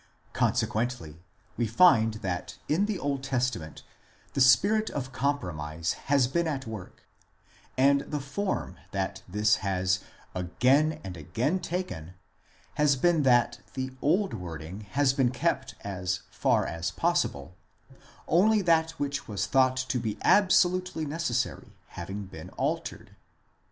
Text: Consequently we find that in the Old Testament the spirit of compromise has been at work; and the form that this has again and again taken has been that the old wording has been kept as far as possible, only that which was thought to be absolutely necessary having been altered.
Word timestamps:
Consequently 0.33 1.21
we 1.57 1.67
find 1.67 2.15
that 2.25 2.57
in 2.67 2.87
the 2.87 2.97
Old 2.97 3.21
Testament 3.21 3.83
the 4.33 4.41
spirit 4.41 4.89
of 4.89 5.11
compromise 5.11 5.93
has 6.09 6.27
been 6.27 6.47
at 6.47 6.65
work; 6.65 7.03
and 7.77 8.01
the 8.01 8.19
form 8.19 8.77
that 8.93 9.21
this 9.29 9.57
has 9.57 9.99
again 10.33 10.99
and 11.03 11.15
again 11.17 11.59
taken 11.59 12.15
has 12.77 12.95
been 12.95 13.21
that 13.21 13.59
the 13.75 13.91
old 14.01 14.33
wording 14.33 14.87
has 14.89 15.13
been 15.13 15.29
kept 15.29 15.75
as 15.81 16.21
far 16.31 16.65
as 16.65 16.89
possible, 16.89 17.55
only 18.27 18.63
that 18.63 18.97
which 18.99 19.27
was 19.27 19.45
thought 19.45 19.77
to 19.77 19.99
be 19.99 20.17
absolutely 20.23 21.05
necessary 21.05 21.73
having 21.89 22.25
been 22.25 22.49
altered. 22.57 23.15